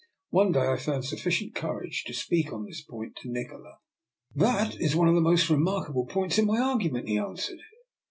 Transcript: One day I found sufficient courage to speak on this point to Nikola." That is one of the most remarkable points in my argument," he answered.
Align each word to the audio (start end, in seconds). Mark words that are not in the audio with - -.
One 0.31 0.51
day 0.51 0.65
I 0.65 0.77
found 0.77 1.05
sufficient 1.05 1.53
courage 1.53 2.05
to 2.07 2.13
speak 2.15 2.51
on 2.51 2.65
this 2.65 2.81
point 2.81 3.15
to 3.17 3.29
Nikola." 3.31 3.77
That 4.33 4.73
is 4.81 4.95
one 4.95 5.07
of 5.07 5.13
the 5.13 5.21
most 5.21 5.47
remarkable 5.47 6.07
points 6.07 6.39
in 6.39 6.47
my 6.47 6.59
argument," 6.59 7.07
he 7.07 7.19
answered. 7.19 7.59